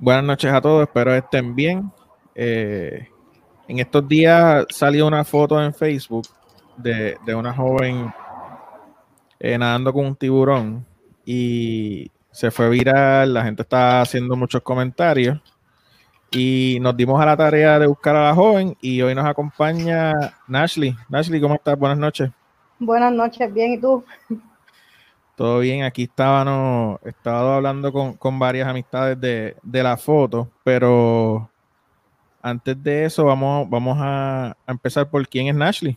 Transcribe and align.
Buenas 0.00 0.22
noches 0.22 0.52
a 0.52 0.60
todos, 0.60 0.82
espero 0.82 1.12
estén 1.12 1.56
bien. 1.56 1.90
Eh, 2.32 3.08
en 3.66 3.80
estos 3.80 4.06
días 4.06 4.64
salió 4.70 5.08
una 5.08 5.24
foto 5.24 5.60
en 5.60 5.74
Facebook 5.74 6.24
de, 6.76 7.18
una 7.34 7.52
joven 7.52 8.14
eh, 9.40 9.58
nadando 9.58 9.92
con 9.92 10.06
un 10.06 10.14
tiburón 10.14 10.86
y 11.24 12.08
se 12.30 12.52
fue 12.52 12.68
viral, 12.70 13.34
la 13.34 13.42
gente 13.42 13.62
está 13.62 14.00
haciendo 14.00 14.36
muchos 14.36 14.62
comentarios 14.62 15.40
y 16.30 16.78
nos 16.80 16.96
dimos 16.96 17.20
a 17.20 17.26
la 17.26 17.36
tarea 17.36 17.80
de 17.80 17.88
buscar 17.88 18.14
a 18.14 18.28
la 18.28 18.34
joven 18.36 18.76
y 18.80 19.02
hoy 19.02 19.16
nos 19.16 19.26
acompaña 19.26 20.12
Nashley. 20.46 20.94
Nashley, 21.08 21.40
¿cómo 21.40 21.56
estás? 21.56 21.76
Buenas 21.76 21.98
noches. 21.98 22.30
Buenas 22.78 23.12
noches, 23.12 23.52
bien, 23.52 23.72
¿y 23.72 23.80
tú? 23.80 24.04
Todo 25.38 25.60
bien, 25.60 25.84
aquí 25.84 26.02
estábamos, 26.02 26.98
estaba 27.04 27.54
hablando 27.54 27.92
con, 27.92 28.38
varias 28.40 28.66
amistades 28.66 29.20
de, 29.20 29.54
la 29.84 29.96
foto, 29.96 30.50
pero 30.64 31.48
antes 32.42 32.82
de 32.82 33.04
eso 33.04 33.24
vamos, 33.24 33.70
vamos 33.70 33.96
a, 34.00 34.56
empezar 34.66 35.08
por 35.08 35.28
quién 35.28 35.46
es 35.46 35.54
Nashley. 35.54 35.96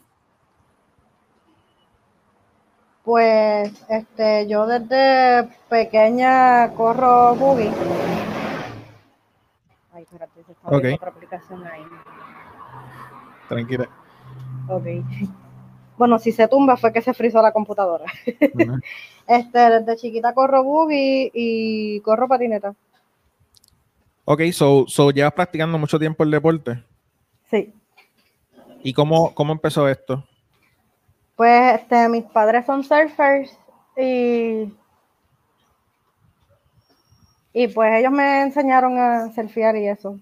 Pues 3.03 3.83
este, 3.89 4.47
yo 4.47 4.67
desde 4.67 5.49
pequeña 5.67 6.69
corro 6.75 7.33
boogie. 7.33 7.71
Ay, 9.91 10.03
espérate, 10.03 10.43
se 10.43 10.51
está 10.51 10.69
okay. 10.69 10.93
otra 10.93 11.09
aplicación 11.09 11.65
ahí. 11.65 11.81
Tranquila. 13.49 13.89
Ok. 14.67 14.85
Bueno, 15.97 16.19
si 16.19 16.31
se 16.31 16.47
tumba 16.47 16.77
fue 16.77 16.93
que 16.93 17.01
se 17.01 17.15
frizó 17.15 17.41
la 17.41 17.51
computadora. 17.51 18.05
este, 19.27 19.59
desde 19.59 19.97
chiquita 19.97 20.33
corro 20.33 20.63
buggy 20.63 21.31
y 21.33 21.99
corro 22.01 22.27
patineta. 22.27 22.73
Ok, 24.25 24.41
so, 24.51 24.85
so 24.87 25.11
llevas 25.11 25.33
practicando 25.33 25.77
mucho 25.77 25.99
tiempo 25.99 26.23
el 26.23 26.31
deporte. 26.31 26.83
Sí. 27.49 27.73
¿Y 28.83 28.93
cómo, 28.93 29.33
cómo 29.33 29.53
empezó 29.53 29.87
esto? 29.87 30.23
Pues 31.35 31.81
este, 31.81 32.07
mis 32.07 32.23
padres 32.25 32.65
son 32.65 32.83
surfers 32.83 33.57
y, 33.97 34.71
y 37.53 37.67
pues 37.67 37.93
ellos 37.99 38.11
me 38.11 38.43
enseñaron 38.43 38.97
a 38.97 39.33
surfear 39.33 39.75
y 39.75 39.87
eso. 39.87 40.19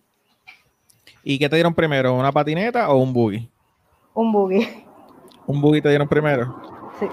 ¿Y 1.24 1.38
qué 1.38 1.50
te 1.50 1.58
dieron 1.58 1.74
primero, 1.74 2.16
una 2.16 2.32
patineta 2.32 2.90
o 2.90 2.98
un 2.98 3.14
buggy? 3.14 3.50
Un 4.14 4.32
buggy. 4.32 4.68
¿Un 5.46 5.62
buggy 5.62 5.82
te 5.82 5.90
dieron 5.90 6.08
primero? 6.08 6.62
Sí. 7.00 7.08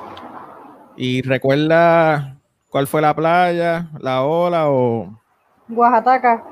¿Y 0.97 1.23
recuerda 1.23 2.39
cuál 2.71 2.87
fue 2.87 3.03
la 3.03 3.15
playa, 3.15 3.89
la 4.01 4.23
ola 4.23 4.71
o...? 4.71 5.21
Oaxaca. 5.69 6.43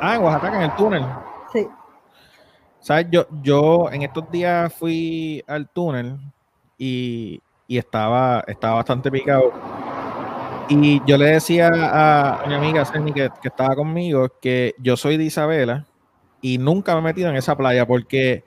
Ah, 0.00 0.16
en 0.16 0.22
Oaxaca, 0.22 0.56
en 0.56 0.62
el 0.62 0.74
túnel. 0.76 1.04
Sí. 1.52 1.66
¿Sabes? 2.80 3.06
Yo, 3.10 3.26
yo 3.42 3.90
en 3.90 4.02
estos 4.02 4.30
días 4.30 4.72
fui 4.72 5.42
al 5.46 5.68
túnel 5.68 6.18
y, 6.78 7.40
estaba, 7.68 8.44
estaba 8.46 8.76
bastante 8.76 9.10
picado. 9.10 9.52
Y 10.68 11.02
yo 11.04 11.18
le 11.18 11.26
decía 11.26 11.70
a, 11.74 12.46
mi 12.46 12.54
amiga 12.54 12.84
Ceni 12.84 13.12
que, 13.12 13.28
que, 13.42 13.48
estaba 13.48 13.74
conmigo 13.74 14.28
que 14.40 14.74
yo 14.78 14.96
soy 14.96 15.16
de 15.16 15.24
Isabela 15.24 15.86
y 16.40 16.56
nunca 16.56 16.94
me 16.94 17.00
he 17.00 17.02
metido 17.02 17.28
en 17.28 17.36
esa 17.36 17.56
playa 17.56 17.86
porque 17.86 18.44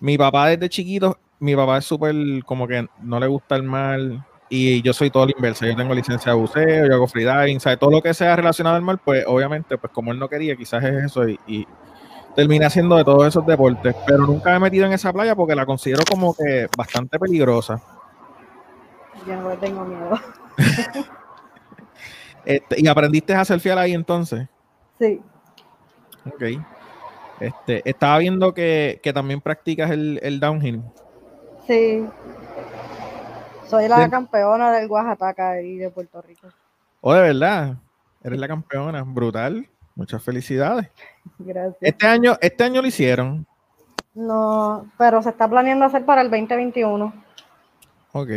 mi 0.00 0.18
papá 0.18 0.48
desde 0.48 0.68
chiquito 0.68 1.18
mi 1.42 1.56
papá 1.56 1.78
es 1.78 1.84
súper 1.84 2.14
como 2.46 2.68
que 2.68 2.86
no 3.00 3.18
le 3.18 3.26
gusta 3.26 3.56
el 3.56 3.64
mar 3.64 3.98
y 4.54 4.82
yo 4.82 4.92
soy 4.92 5.08
todo 5.08 5.24
lo 5.24 5.32
inverso. 5.34 5.64
Yo 5.64 5.74
tengo 5.74 5.94
licencia 5.94 6.32
de 6.32 6.38
buceo, 6.38 6.86
yo 6.86 6.94
hago 6.94 7.06
freediving, 7.06 7.58
¿sabes? 7.58 7.78
Todo 7.78 7.90
lo 7.90 8.02
que 8.02 8.12
sea 8.12 8.36
relacionado 8.36 8.76
al 8.76 8.82
mar, 8.82 9.00
pues 9.02 9.24
obviamente, 9.26 9.78
pues 9.78 9.90
como 9.94 10.12
él 10.12 10.18
no 10.18 10.28
quería, 10.28 10.54
quizás 10.56 10.84
es 10.84 11.04
eso 11.04 11.26
y, 11.26 11.40
y 11.46 11.66
terminé 12.36 12.66
haciendo 12.66 12.96
de 12.96 13.04
todos 13.04 13.26
esos 13.26 13.46
deportes. 13.46 13.96
Pero 14.06 14.26
nunca 14.26 14.50
me 14.50 14.56
he 14.56 14.60
metido 14.60 14.84
en 14.84 14.92
esa 14.92 15.10
playa 15.10 15.34
porque 15.34 15.54
la 15.54 15.64
considero 15.64 16.04
como 16.06 16.34
que 16.34 16.66
bastante 16.76 17.18
peligrosa. 17.18 17.80
Yo 19.26 19.36
no 19.36 19.48
tengo 19.56 19.84
miedo. 19.86 20.20
Este, 22.44 22.80
¿Y 22.80 22.88
aprendiste 22.88 23.32
a 23.36 23.44
surfear 23.44 23.78
ahí 23.78 23.92
entonces? 23.92 24.48
Sí. 24.98 25.20
Ok. 26.26 26.42
Este, 27.38 27.88
estaba 27.88 28.18
viendo 28.18 28.52
que, 28.52 29.00
también 29.14 29.40
practicas 29.40 29.92
el, 29.92 30.18
el 30.24 30.40
downhill. 30.40 30.82
Sí. 31.68 32.04
Soy 33.72 33.88
la 33.88 34.10
campeona 34.10 34.70
del 34.70 34.86
Oaxaca 34.90 35.62
y 35.62 35.78
de 35.78 35.88
Puerto 35.88 36.20
Rico. 36.20 36.46
Oh, 37.00 37.14
de 37.14 37.22
verdad. 37.22 37.74
Eres 38.22 38.38
la 38.38 38.46
campeona. 38.46 39.02
Brutal. 39.02 39.66
Muchas 39.94 40.22
felicidades. 40.22 40.90
Gracias. 41.38 41.78
Este 41.80 42.06
año, 42.06 42.36
este 42.42 42.64
año 42.64 42.82
lo 42.82 42.88
hicieron. 42.88 43.46
No, 44.14 44.84
pero 44.98 45.22
se 45.22 45.30
está 45.30 45.48
planeando 45.48 45.86
hacer 45.86 46.04
para 46.04 46.20
el 46.20 46.30
2021. 46.30 47.14
Ok. 48.12 48.28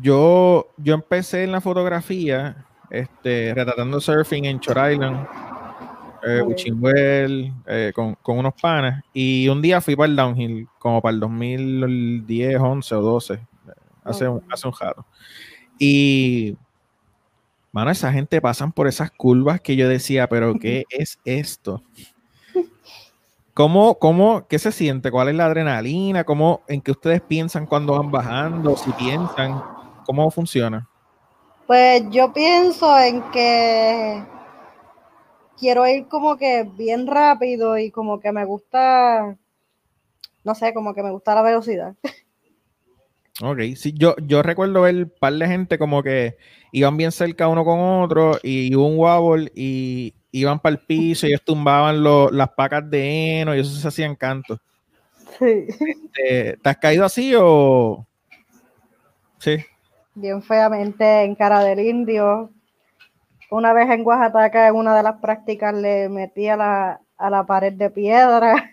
Yo, 0.00 0.68
yo 0.78 0.94
empecé 0.94 1.44
en 1.44 1.52
la 1.52 1.60
fotografía, 1.60 2.64
este, 2.88 3.52
retratando 3.54 4.00
surfing 4.00 4.46
en 4.46 4.58
Shore 4.58 4.94
Island 4.94 5.26
eh, 6.26 7.52
eh, 7.66 7.92
con, 7.94 8.16
unos 8.38 8.54
panas. 8.54 9.04
Y 9.12 9.48
un 9.48 9.60
día 9.60 9.82
fui 9.82 9.94
para 9.94 10.08
el 10.08 10.16
downhill, 10.16 10.66
como 10.78 11.02
para 11.02 11.12
el 11.12 11.20
2010, 11.20 12.58
11 12.58 12.94
o 12.94 13.02
12, 13.02 13.40
hace, 14.04 14.28
un, 14.28 14.42
hace 14.50 14.68
un 14.68 14.72
jato. 14.72 15.04
Y, 15.78 16.56
mano, 17.72 17.90
esa 17.90 18.12
gente 18.12 18.40
pasan 18.40 18.72
por 18.72 18.86
esas 18.86 19.10
curvas 19.10 19.60
que 19.60 19.76
yo 19.76 19.88
decía, 19.88 20.28
pero 20.28 20.54
¿qué 20.54 20.84
es 20.90 21.18
esto? 21.24 21.82
¿Cómo, 23.54 24.00
cómo, 24.00 24.48
qué 24.48 24.58
se 24.58 24.72
siente? 24.72 25.12
¿Cuál 25.12 25.28
es 25.28 25.36
la 25.36 25.46
adrenalina? 25.46 26.24
¿Cómo, 26.24 26.62
en 26.66 26.80
qué 26.80 26.90
ustedes 26.90 27.20
piensan 27.20 27.66
cuando 27.66 27.92
van 27.92 28.10
bajando? 28.10 28.76
Si 28.76 28.90
piensan, 28.92 29.62
¿cómo 30.04 30.28
funciona? 30.32 30.88
Pues 31.68 32.02
yo 32.10 32.32
pienso 32.32 32.98
en 32.98 33.22
que 33.30 34.24
quiero 35.56 35.86
ir 35.86 36.08
como 36.08 36.36
que 36.36 36.64
bien 36.64 37.06
rápido 37.06 37.78
y 37.78 37.92
como 37.92 38.18
que 38.18 38.32
me 38.32 38.44
gusta, 38.44 39.36
no 40.42 40.54
sé, 40.56 40.74
como 40.74 40.92
que 40.92 41.02
me 41.04 41.12
gusta 41.12 41.34
la 41.36 41.42
velocidad. 41.42 41.94
Ok, 43.42 43.58
sí, 43.76 43.92
yo, 43.96 44.14
yo 44.18 44.42
recuerdo 44.42 44.82
ver 44.82 44.94
un 44.94 45.12
par 45.18 45.32
de 45.32 45.46
gente 45.48 45.76
como 45.76 46.02
que 46.02 46.36
iban 46.70 46.96
bien 46.96 47.10
cerca 47.10 47.48
uno 47.48 47.64
con 47.64 47.80
otro 47.80 48.38
y 48.42 48.74
hubo 48.74 48.86
un 48.86 48.98
wobble 48.98 49.50
y 49.56 50.14
iban 50.30 50.60
para 50.60 50.74
el 50.74 50.80
piso 50.80 51.26
y 51.26 51.30
ellos 51.30 51.42
tumbaban 51.44 52.02
las 52.36 52.50
pacas 52.50 52.88
de 52.88 53.40
heno 53.40 53.54
y 53.54 53.60
eso 53.60 53.70
se 53.70 53.88
hacían 53.88 54.14
cantos. 54.14 54.60
Sí. 55.38 55.66
Este, 55.68 56.56
¿Te 56.62 56.68
has 56.68 56.76
caído 56.76 57.04
así 57.04 57.34
o...? 57.36 58.06
Sí. 59.38 59.58
Bien 60.14 60.40
feamente 60.40 61.22
en 61.22 61.34
cara 61.34 61.60
del 61.64 61.80
indio, 61.80 62.50
una 63.50 63.72
vez 63.72 63.90
en 63.90 64.06
Oaxaca, 64.06 64.68
en 64.68 64.76
una 64.76 64.96
de 64.96 65.02
las 65.02 65.20
prácticas, 65.20 65.74
le 65.74 66.08
metí 66.08 66.48
a 66.48 66.56
la, 66.56 67.00
a 67.16 67.30
la 67.30 67.44
pared 67.44 67.72
de 67.72 67.90
piedra. 67.90 68.70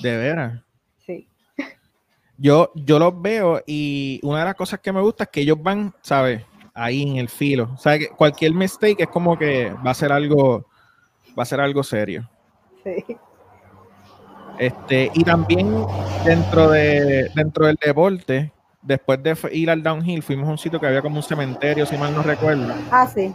¿De 0.00 0.16
veras? 0.16 0.62
Yo, 2.38 2.72
yo 2.74 2.98
los 2.98 3.20
veo 3.20 3.62
y 3.66 4.20
una 4.22 4.40
de 4.40 4.44
las 4.46 4.54
cosas 4.54 4.80
que 4.80 4.92
me 4.92 5.00
gusta 5.00 5.24
es 5.24 5.30
que 5.30 5.42
ellos 5.42 5.62
van, 5.62 5.94
¿sabes? 6.02 6.42
Ahí 6.74 7.02
en 7.02 7.16
el 7.16 7.28
filo. 7.28 7.70
O 7.74 7.76
sea, 7.76 7.98
que 7.98 8.08
cualquier 8.08 8.54
mistake 8.54 9.00
es 9.00 9.08
como 9.08 9.38
que 9.38 9.72
va 9.86 9.90
a 9.90 9.94
ser 9.94 10.10
algo, 10.10 10.66
va 11.38 11.42
a 11.42 11.46
ser 11.46 11.60
algo 11.60 11.82
serio. 11.82 12.28
Sí. 12.82 13.16
Este, 14.58 15.10
y 15.14 15.24
también 15.24 15.86
dentro 16.24 16.70
de 16.70 17.30
dentro 17.34 17.66
del 17.66 17.76
deporte, 17.76 18.52
después 18.82 19.22
de 19.22 19.36
ir 19.52 19.70
al 19.70 19.82
downhill, 19.82 20.22
fuimos 20.22 20.48
a 20.48 20.52
un 20.52 20.58
sitio 20.58 20.80
que 20.80 20.86
había 20.86 21.02
como 21.02 21.16
un 21.16 21.22
cementerio, 21.22 21.86
si 21.86 21.96
mal 21.96 22.14
no 22.14 22.22
recuerdo. 22.22 22.74
Ah, 22.90 23.06
sí. 23.06 23.32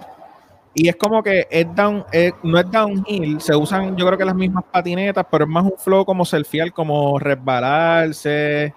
Y 0.73 0.89
es 0.89 0.95
como 0.95 1.23
que 1.23 1.47
es 1.49 1.65
down, 1.75 2.05
no 2.43 2.59
es 2.59 2.71
downhill, 2.71 3.41
se 3.41 3.55
usan 3.55 3.95
yo 3.97 4.05
creo 4.05 4.17
que 4.17 4.25
las 4.25 4.35
mismas 4.35 4.63
patinetas, 4.71 5.25
pero 5.31 5.45
es 5.45 5.49
más 5.49 5.63
un 5.63 5.73
flow 5.77 6.05
como 6.05 6.23
surfear, 6.23 6.71
como 6.71 7.17
resbalarse. 7.17 8.73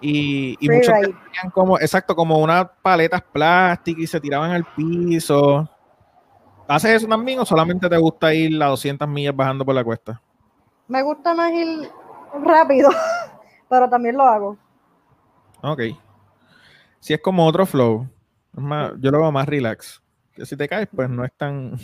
Y, 0.00 0.56
y 0.60 0.68
muchos 0.68 0.92
tenían 0.92 1.50
como, 1.52 1.78
exacto, 1.78 2.14
como 2.14 2.38
unas 2.38 2.66
paletas 2.82 3.22
plásticas 3.22 4.02
y 4.02 4.06
se 4.06 4.20
tiraban 4.20 4.50
al 4.50 4.64
piso. 4.64 5.68
¿Haces 6.68 6.90
eso 6.92 7.06
también 7.06 7.38
o 7.40 7.46
solamente 7.46 7.88
te 7.88 7.96
gusta 7.96 8.34
ir 8.34 8.62
a 8.62 8.66
200 8.66 9.08
millas 9.08 9.34
bajando 9.34 9.64
por 9.64 9.74
la 9.74 9.84
cuesta? 9.84 10.20
Me 10.88 11.02
gusta 11.02 11.34
más 11.34 11.52
ir 11.52 11.88
rápido, 12.42 12.90
pero 13.68 13.88
también 13.88 14.16
lo 14.16 14.24
hago. 14.24 14.58
Ok. 15.62 15.82
Si 17.00 17.14
es 17.14 17.20
como 17.20 17.46
otro 17.46 17.66
flow. 17.66 18.08
yo 18.52 19.10
lo 19.10 19.20
veo 19.20 19.32
más 19.32 19.46
relax 19.46 20.02
si 20.44 20.56
te 20.56 20.68
caes, 20.68 20.88
pues 20.94 21.08
no 21.08 21.24
es 21.24 21.32
tan... 21.32 21.78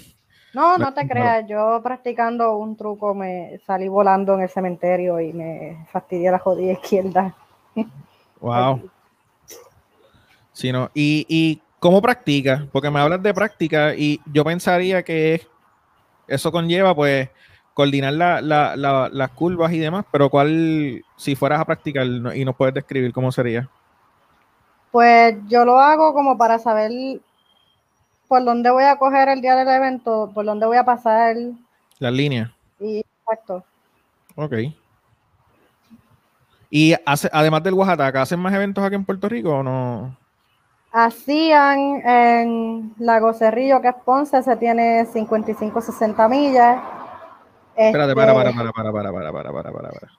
No, 0.55 0.77
no, 0.77 0.93
te 0.93 1.09
creas, 1.09 1.47
yo 1.49 1.81
practicando 1.83 2.59
un 2.59 2.77
truco 2.77 3.15
me 3.15 3.59
salí 3.67 3.89
volando 3.89 4.35
en 4.35 4.43
el 4.43 4.51
cementerio 4.51 5.19
y 5.19 5.33
me 5.33 5.87
fastidié 5.91 6.31
la 6.31 6.39
jodida 6.39 6.73
izquierda. 6.73 7.35
Wow. 8.41 8.91
Sí, 10.53 10.73
no. 10.73 10.91
¿Y, 10.95 11.27
¿Y 11.29 11.63
cómo 11.79 12.03
practicas? 12.03 12.63
Porque 12.73 12.91
me 12.91 13.01
hablas 13.01 13.23
de 13.23 13.33
práctica 13.35 13.95
y 13.95 14.21
yo 14.27 14.45
pensaría 14.45 15.03
que 15.03 15.35
es 15.35 15.49
eso 16.29 16.51
conlleva, 16.51 16.95
pues, 16.95 17.29
coordinar 17.75 18.13
las 18.15 19.31
curvas 19.31 19.73
y 19.73 19.79
demás, 19.79 20.05
pero 20.11 20.29
¿cuál, 20.31 21.03
si 21.17 21.35
fueras 21.35 21.61
a 21.61 21.65
practicar 21.65 22.07
y 22.07 22.45
nos 22.45 22.57
puedes 22.57 22.75
describir 22.75 23.13
cómo 23.13 23.33
sería? 23.33 23.69
Pues 24.91 25.37
yo 25.49 25.65
lo 25.65 25.79
hago 25.79 26.13
como 26.13 26.37
para 26.37 26.59
saber 26.59 26.91
por 28.29 28.45
dónde 28.45 28.71
voy 28.71 28.85
a 28.85 28.97
coger 28.97 29.29
el 29.29 29.41
día 29.41 29.57
del 29.57 29.69
evento, 29.69 30.31
por 30.35 30.45
dónde 30.45 30.67
voy 30.67 30.77
a 30.77 30.85
pasar. 30.85 31.37
Las 31.99 32.13
líneas. 32.13 32.51
Y, 32.79 32.99
exacto. 32.99 33.65
Ok. 34.37 34.55
Y 36.75 36.95
hace, 37.05 37.29
además 37.35 37.63
del 37.63 37.75
Oaxaca, 37.75 38.23
¿hacen 38.23 38.41
más 38.41 38.55
eventos 38.55 38.83
aquí 38.83 38.95
en 38.95 39.05
Puerto 39.05 39.29
Rico 39.29 39.59
o 39.59 39.63
no? 39.63 40.17
Hacían 40.91 42.01
en 42.03 42.95
Lago 42.99 43.35
Cerrillo, 43.35 43.83
que 43.83 43.89
es 43.89 43.95
Ponce, 44.07 44.43
se 44.43 44.57
tiene 44.57 45.05
55-60 45.05 46.31
millas. 46.31 46.83
Espérate, 47.77 48.15
para, 48.15 48.33
para, 48.33 48.53
para, 48.55 48.73
para, 48.73 48.91
para, 48.91 49.13
para, 49.13 49.33
para, 49.33 49.53
para, 49.53 49.73
para, 49.73 49.91
para. 49.91 50.13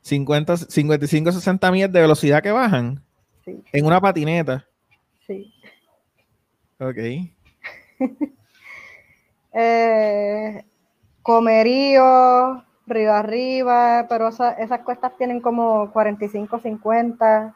50, 0.00 0.56
55, 0.56 1.30
60 1.30 1.72
millas 1.72 1.92
de 1.92 2.00
velocidad 2.00 2.42
que 2.42 2.52
bajan. 2.52 3.04
Sí. 3.44 3.62
En 3.74 3.84
una 3.84 4.00
patineta. 4.00 4.66
Sí. 5.26 5.52
Ok. 6.78 6.96
eh, 9.52 10.64
comerío, 11.20 12.64
río 12.90 13.14
arriba, 13.14 14.06
pero 14.08 14.28
esas 14.28 14.80
cuestas 14.84 15.16
tienen 15.16 15.40
como 15.40 15.90
45, 15.92 16.60
50. 16.60 17.54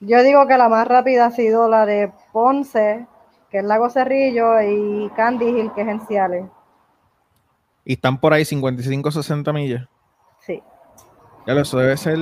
Yo 0.00 0.22
digo 0.22 0.46
que 0.46 0.56
la 0.56 0.68
más 0.68 0.88
rápida 0.88 1.26
ha 1.26 1.30
sido 1.30 1.68
la 1.68 1.86
de 1.86 2.10
Ponce, 2.32 3.06
que 3.50 3.58
es 3.58 3.64
Lago 3.64 3.90
Cerrillo, 3.90 4.60
y 4.62 5.10
Candy 5.14 5.46
Hill, 5.46 5.72
que 5.74 5.82
es 5.82 5.88
en 5.88 6.00
Ciales. 6.06 6.44
Y 7.84 7.94
están 7.94 8.18
por 8.18 8.32
ahí 8.32 8.44
55, 8.44 9.10
60 9.10 9.52
millas. 9.52 9.88
Sí. 10.40 10.62
Ya 11.46 11.54
lo, 11.54 11.60
eso 11.60 11.78
debe 11.78 11.96
ser. 11.96 12.18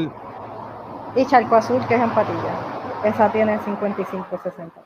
Y 1.17 1.25
Charco 1.27 1.57
Azul, 1.57 1.87
que 1.87 1.95
es 1.95 2.01
en 2.01 2.11
Patilla. 2.11 2.79
Esa 3.05 3.31
tiene 3.31 3.59
55, 3.61 4.41
60. 4.43 4.83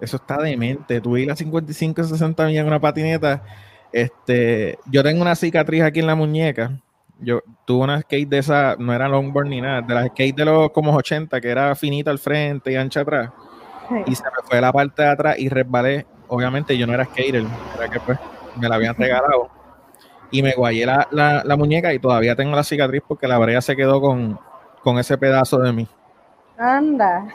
Eso 0.00 0.16
está 0.16 0.38
demente. 0.38 1.00
Tú 1.00 1.16
ir 1.16 1.30
a 1.30 1.36
55, 1.36 2.04
60 2.04 2.46
millas 2.46 2.62
en 2.62 2.66
una 2.68 2.80
patineta 2.80 3.42
este, 3.94 4.76
yo 4.86 5.04
tengo 5.04 5.22
una 5.22 5.36
cicatriz 5.36 5.84
aquí 5.84 6.00
en 6.00 6.08
la 6.08 6.16
muñeca. 6.16 6.80
Yo 7.20 7.42
tuve 7.64 7.84
una 7.84 8.00
skate 8.00 8.28
de 8.28 8.38
esa, 8.38 8.74
no 8.76 8.92
era 8.92 9.08
longboard 9.08 9.46
ni 9.46 9.60
nada, 9.60 9.82
de 9.82 9.94
la 9.94 10.08
skate 10.08 10.34
de 10.34 10.44
los 10.44 10.72
como 10.72 10.92
80, 10.96 11.40
que 11.40 11.48
era 11.48 11.76
finita 11.76 12.10
al 12.10 12.18
frente 12.18 12.72
y 12.72 12.74
ancha 12.74 13.02
atrás. 13.02 13.30
Y 14.06 14.16
se 14.16 14.24
me 14.24 14.48
fue 14.48 14.60
la 14.60 14.72
parte 14.72 15.02
de 15.02 15.08
atrás 15.08 15.38
y 15.38 15.48
resbalé. 15.48 16.06
Obviamente 16.26 16.76
yo 16.76 16.88
no 16.88 16.94
era 16.94 17.04
skater, 17.04 17.44
era 17.76 17.88
que 17.88 18.00
pues 18.00 18.18
me 18.58 18.68
la 18.68 18.74
habían 18.74 18.96
regalado. 18.96 19.48
Y 20.32 20.42
me 20.42 20.54
guayé 20.54 20.86
la, 20.86 21.06
la, 21.12 21.56
muñeca 21.56 21.94
y 21.94 22.00
todavía 22.00 22.34
tengo 22.34 22.56
la 22.56 22.64
cicatriz 22.64 23.02
porque 23.06 23.28
la 23.28 23.38
brea 23.38 23.60
se 23.60 23.76
quedó 23.76 24.00
con, 24.00 24.40
con 24.82 24.98
ese 24.98 25.16
pedazo 25.16 25.58
de 25.58 25.72
mí. 25.72 25.88
Anda. 26.58 27.28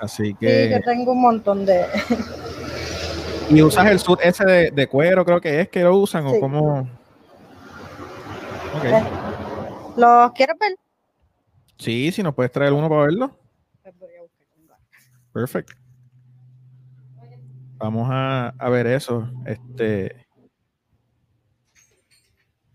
así 0.00 0.32
que. 0.32 0.68
Sí, 0.68 0.70
yo 0.70 0.82
tengo 0.82 1.12
un 1.12 1.20
montón 1.20 1.66
de. 1.66 1.84
¿Y 3.50 3.62
usas 3.62 3.86
el 3.90 3.98
sud 3.98 4.18
ese 4.22 4.70
de, 4.70 4.88
cuero, 4.88 5.24
creo 5.24 5.40
que 5.40 5.60
es 5.62 5.68
que 5.68 5.82
lo 5.82 5.96
usan 5.96 6.26
o 6.26 6.38
cómo? 6.38 6.88
Okay. 8.76 8.92
¿Los 9.96 10.32
quieres 10.32 10.56
ver? 10.60 10.76
Sí, 11.78 12.12
si 12.12 12.22
nos 12.22 12.34
puedes 12.34 12.52
traer 12.52 12.72
uno 12.72 12.88
para 12.88 13.02
verlo. 13.02 13.36
Perfecto. 15.32 15.74
Vamos 17.78 18.08
a, 18.10 18.52
ver 18.70 18.86
eso. 18.86 19.30
Este. 19.46 20.26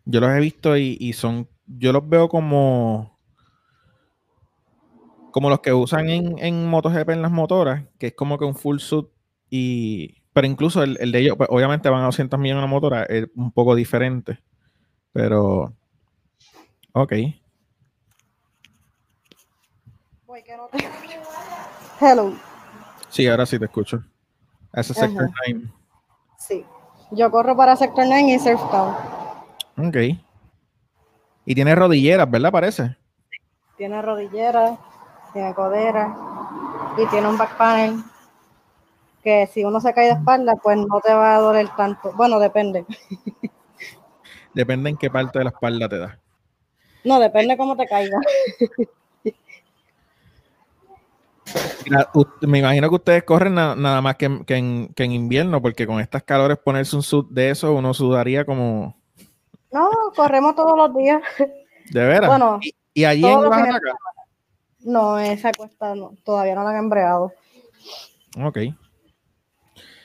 Yo 0.06 0.20
los 0.22 0.32
he 0.32 0.40
visto 0.40 0.76
y, 0.76 1.14
son. 1.14 1.48
Yo 1.68 1.94
los 1.94 2.08
veo 2.08 2.30
como. 2.30 3.20
Como 5.32 5.50
los 5.50 5.60
que 5.60 5.74
usan 5.74 6.10
en, 6.10 6.38
en 6.40 6.68
MotoGP 6.68 7.10
en 7.10 7.22
las 7.22 7.32
motoras, 7.32 7.86
que 8.00 8.08
es 8.08 8.14
como 8.14 8.38
que 8.38 8.46
un 8.46 8.56
full 8.56 8.78
suit 8.78 9.08
y 9.50 10.23
pero 10.34 10.48
incluso 10.48 10.82
el, 10.82 11.12
de 11.12 11.20
ellos, 11.20 11.38
pues, 11.38 11.48
obviamente 11.52 11.90
van 11.90 12.02
a 12.02 12.06
200 12.06 12.40
millones 12.40 12.64
en 12.64 12.70
la 12.70 12.74
motora, 12.76 13.04
es 13.04 13.28
un 13.36 13.52
poco 13.52 13.76
diferente. 13.76 14.40
Pero, 15.12 15.72
ok. 16.92 17.14
Hello. 22.02 22.34
Sí, 23.10 23.28
ahora 23.28 23.46
sí 23.46 23.60
te 23.60 23.66
escucho. 23.66 24.04
Ese 24.74 24.96
Sector 24.96 25.30
9. 25.48 25.68
Sí. 26.40 26.66
Yo 27.12 27.30
corro 27.30 27.56
para 27.56 27.76
Sector 27.76 28.06
9 28.08 28.22
y 28.24 28.40
Surf 28.40 28.60
Town. 28.72 28.96
Ok. 29.78 29.98
Y 31.46 31.56
tiene 31.56 31.76
rodilleras, 31.76 32.30
¿verdad? 32.30 32.52
Parece. 32.52 32.98
Tiene 33.78 34.02
rodilleras, 34.02 34.80
tiene 35.32 35.54
codera 35.54 36.16
y 36.98 37.06
tiene 37.08 37.28
un 37.28 37.38
back 37.38 37.56
panel 37.56 38.04
que 39.24 39.48
si 39.48 39.64
uno 39.64 39.80
se 39.80 39.94
cae 39.94 40.08
de 40.08 40.14
espalda, 40.14 40.56
pues 40.62 40.78
no 40.78 41.00
te 41.02 41.14
va 41.14 41.36
a 41.36 41.40
doler 41.40 41.70
tanto. 41.76 42.12
Bueno, 42.14 42.40
depende. 42.40 42.86
Depende 44.54 44.92
en 44.92 44.98
qué 44.98 45.10
parte 45.10 45.40
de 45.40 45.46
la 45.46 45.52
espalda 45.52 45.90
te 45.90 45.98
da. 45.98 46.20
No, 47.04 47.20
depende 47.20 47.58
cómo 47.58 47.76
te 47.76 47.88
caiga. 47.88 48.18
me 52.42 52.60
imagino 52.60 52.90
que 52.90 52.96
ustedes 52.96 53.24
corren 53.24 53.56
nada 53.56 54.02
más 54.02 54.16
que, 54.16 54.26
en, 54.26 55.12
invierno, 55.12 55.62
porque 55.62 55.88
con 55.88 56.00
estas 56.00 56.24
calores 56.24 56.58
ponerse 56.58 56.96
un 56.96 57.04
sud 57.04 57.26
de 57.32 57.50
eso, 57.50 57.74
uno 57.74 57.94
sudaría 57.94 58.46
como... 58.46 58.96
No, 59.72 59.90
corremos 60.16 60.56
todos 60.56 60.78
los 60.78 60.96
días. 60.96 61.22
¿De 61.90 62.06
veras? 62.06 62.30
Bueno, 62.30 62.60
¿Y, 62.94 63.06
allí 63.06 63.26
en 63.26 63.40
Oaxaca? 63.40 63.80
No, 64.82 65.18
esa 65.18 65.52
cuesta 65.52 65.94
todavía 66.24 66.56
no 66.56 66.64
la 66.64 66.70
han 66.72 66.78
embreado. 66.78 67.34
Ok. 68.42 68.60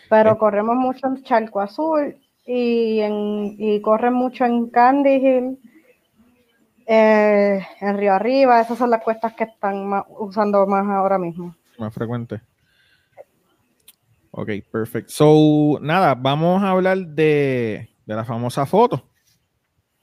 Pero 0.09 0.33
eh. 0.33 0.39
corremos 0.39 0.77
mucho 0.77 1.07
en 1.07 1.23
Charco 1.23 1.61
Azul 1.61 2.17
y, 2.47 3.01
en, 3.01 3.57
y 3.59 3.81
corren 3.81 4.15
mucho 4.15 4.45
en 4.45 4.71
Candy 4.71 5.15
Hill, 5.17 5.59
eh, 6.87 7.61
en 7.81 7.99
Río 7.99 8.15
Arriba. 8.15 8.61
Esas 8.61 8.79
son 8.79 8.91
las 8.91 9.03
cuestas 9.03 9.35
que 9.35 9.45
están 9.45 9.91
usando 10.19 10.67
más 10.67 10.87
ahora 10.87 11.19
mismo. 11.19 11.55
Más 11.79 11.93
frecuente. 11.93 12.41
Ok, 14.31 14.51
perfecto. 14.71 15.11
So, 15.13 15.79
nada, 15.81 16.15
vamos 16.15 16.63
a 16.63 16.71
hablar 16.71 16.99
de, 16.99 17.91
la 18.07 18.25
famosa 18.25 18.67
foto. 18.67 19.09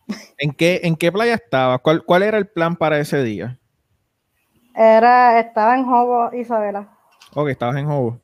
¿En 0.38 0.51
qué, 0.51 0.82
¿En 0.84 0.96
qué 0.96 1.12
playa 1.12 1.36
estaba? 1.36 1.80
¿Cuál, 1.80 2.03
¿Cuál 2.03 2.24
era 2.24 2.38
el 2.38 2.48
plan 2.48 2.75
para 2.75 3.00
ese 3.00 3.24
día? 3.24 3.60
Era, 4.75 5.39
estaba 5.39 5.77
en 5.77 5.86
Jobo, 5.86 6.34
Isabela. 6.34 6.89
Ok, 7.34 7.50
estabas 7.50 7.77
en 7.77 7.88
Jobo. 7.88 8.20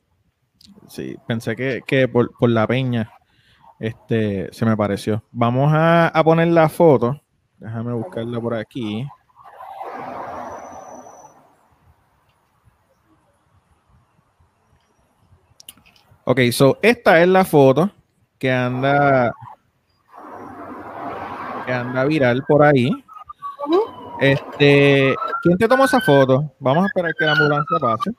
Sí, 0.92 1.16
pensé 1.26 1.56
que, 1.56 2.06
por, 2.06 2.30
la 2.50 2.66
peña 2.66 3.10
este, 3.80 4.52
se 4.52 4.66
me 4.66 4.76
pareció. 4.76 5.24
Vamos 5.32 5.72
a, 5.74 6.12
poner 6.22 6.48
la 6.48 6.68
foto. 6.68 7.18
Déjame 7.56 7.94
buscarla 7.94 8.38
por 8.38 8.52
aquí. 8.52 9.08
Ok, 16.24 16.40
so 16.52 16.78
esta 16.82 17.22
es 17.22 17.28
la 17.28 17.46
foto 17.46 17.90
que 18.38 18.52
anda 18.52 19.32
que 21.64 21.72
anda 21.72 22.04
viral 22.04 22.44
por 22.46 22.62
ahí. 22.64 22.90
Este, 24.20 25.14
¿quién 25.42 25.56
te 25.56 25.66
tomó 25.66 25.86
esa 25.86 26.02
foto? 26.02 26.52
Vamos 26.58 26.84
a 26.84 26.86
esperar 26.88 27.12
que 27.18 27.24
la 27.24 27.32
ambulancia 27.32 27.78
pase. 27.80 28.10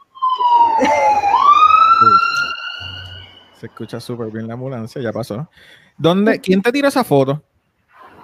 Se 3.63 3.67
escucha 3.67 3.97
súper 4.01 4.29
bien 4.29 4.45
la 4.45 4.55
ambulancia, 4.55 5.01
ya 5.01 5.13
pasó. 5.13 5.47
¿Dónde, 5.97 6.41
¿Quién 6.41 6.61
te 6.61 6.69
tira 6.69 6.89
esa 6.89 7.05
foto? 7.05 7.41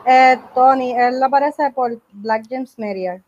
Eh, 0.05 0.37
Tony, 0.53 0.91
él 0.91 1.23
aparece 1.23 1.71
por 1.73 1.97
Black 2.11 2.43
James 2.49 2.77
Media. 2.77 3.23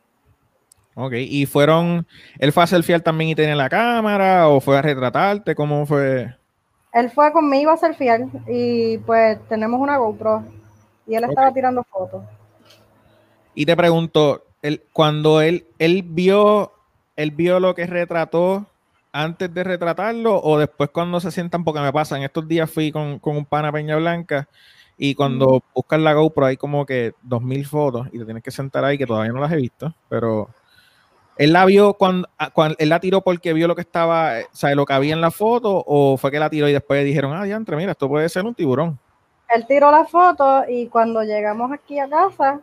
Ok, 0.95 1.13
y 1.13 1.45
fueron, 1.45 2.05
él 2.37 2.51
fue 2.51 2.63
a 2.63 2.67
selfiear 2.67 2.99
también 2.99 3.29
y 3.29 3.35
tiene 3.35 3.55
la 3.55 3.69
cámara 3.69 4.49
o 4.49 4.59
fue 4.59 4.77
a 4.77 4.81
retratarte, 4.81 5.55
¿cómo 5.55 5.85
fue? 5.85 6.35
Él 6.91 7.09
fue 7.11 7.31
conmigo 7.31 7.71
a 7.71 7.77
selfiear 7.77 8.25
y 8.45 8.97
pues 8.97 9.39
tenemos 9.47 9.79
una 9.79 9.95
GoPro 9.95 10.43
y 11.07 11.15
él 11.15 11.23
estaba 11.23 11.53
tirando 11.53 11.81
fotos. 11.85 12.25
Y 13.55 13.65
te 13.65 13.77
pregunto, 13.77 14.43
él, 14.61 14.83
cuando 14.91 15.39
él, 15.39 15.65
él 15.79 16.03
vio, 16.05 16.73
él 17.15 17.31
vio 17.31 17.61
lo 17.61 17.73
que 17.73 17.87
retrató 17.87 18.67
antes 19.11 19.53
de 19.53 19.63
retratarlo 19.63 20.41
o 20.41 20.57
después 20.57 20.89
cuando 20.91 21.19
se 21.19 21.31
sientan, 21.31 21.63
porque 21.63 21.81
me 21.81 21.91
pasa, 21.91 22.17
en 22.17 22.23
estos 22.23 22.47
días 22.47 22.69
fui 22.69 22.91
con, 22.91 23.19
un 23.21 23.45
pana 23.45 23.71
Peña 23.71 23.97
Blanca 23.97 24.47
y 24.97 25.15
cuando 25.15 25.63
buscas 25.73 25.99
la 25.99 26.13
GoPro 26.13 26.45
hay 26.45 26.57
como 26.57 26.85
que 26.85 27.13
dos 27.21 27.41
mil 27.41 27.65
fotos 27.65 28.07
y 28.11 28.19
te 28.19 28.25
tienes 28.25 28.43
que 28.43 28.51
sentar 28.51 28.83
ahí, 28.83 28.97
que 28.97 29.07
todavía 29.07 29.31
no 29.31 29.39
las 29.39 29.51
he 29.51 29.57
visto, 29.57 29.93
pero 30.09 30.49
¿Él 31.37 31.53
la 31.53 31.65
vio 31.65 31.93
cuando, 31.95 32.29
cuando, 32.53 32.75
él 32.77 32.89
la 32.89 32.99
tiró 32.99 33.21
porque 33.21 33.53
vio 33.53 33.67
lo 33.67 33.75
que 33.75 33.81
estaba, 33.81 34.33
o 34.51 34.55
sea, 34.55 34.75
lo 34.75 34.85
que 34.85 34.93
había 34.93 35.13
en 35.13 35.21
la 35.21 35.31
foto, 35.31 35.83
o 35.87 36.17
fue 36.17 36.29
que 36.29 36.39
la 36.39 36.51
tiró 36.51 36.67
y 36.67 36.73
después 36.73 37.03
dijeron, 37.03 37.33
ah, 37.33 37.43
diantre, 37.43 37.75
mira, 37.77 37.93
esto 37.93 38.07
puede 38.07 38.29
ser 38.29 38.45
un 38.45 38.53
tiburón? 38.53 38.99
Él 39.49 39.65
tiró 39.65 39.89
la 39.91 40.05
foto 40.05 40.63
y 40.69 40.87
cuando 40.87 41.23
llegamos 41.23 41.71
aquí 41.71 41.99
a 41.99 42.07
casa, 42.07 42.59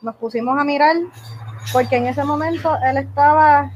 nos 0.00 0.14
pusimos 0.16 0.58
a 0.58 0.64
mirar, 0.64 0.96
porque 1.72 1.96
en 1.96 2.06
ese 2.06 2.24
momento 2.24 2.74
él 2.88 2.96
estaba, 2.96 3.70